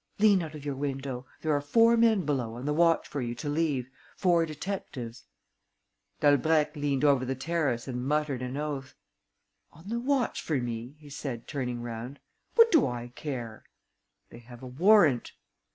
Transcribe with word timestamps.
"Lean 0.17 0.41
out 0.41 0.55
of 0.55 0.65
your 0.65 0.73
window. 0.73 1.27
There 1.43 1.55
are 1.55 1.61
four 1.61 1.95
men 1.95 2.25
below 2.25 2.55
on 2.55 2.65
the 2.65 2.73
watch 2.73 3.07
for 3.07 3.21
you 3.21 3.35
to 3.35 3.47
leave, 3.47 3.87
four 4.17 4.47
detectives." 4.47 5.25
Dalbrèque 6.21 6.75
leant 6.75 7.03
over 7.03 7.23
the 7.23 7.35
terrace 7.35 7.87
and 7.87 8.03
muttered 8.03 8.41
an 8.41 8.57
oath: 8.57 8.95
"On 9.71 9.89
the 9.89 9.99
watch 9.99 10.41
for 10.41 10.55
me?" 10.57 10.95
he 10.97 11.11
said, 11.11 11.47
turning 11.47 11.83
round. 11.83 12.19
"What 12.55 12.71
do 12.71 12.87
I 12.87 13.11
care?" 13.13 13.63
"They 14.31 14.39
have 14.39 14.63
a 14.63 14.65
warrant." 14.67 15.33